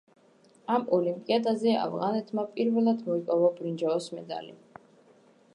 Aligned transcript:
ამ 0.77 0.85
ოლიმპიადაზე 0.97 1.75
ავღანეთმა 1.83 2.47
პირველად 2.57 3.07
მოიპოვა 3.11 3.55
ბრინჯაოს 3.61 4.13
მედალი. 4.19 4.53